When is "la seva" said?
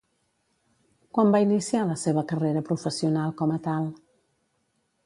1.91-2.25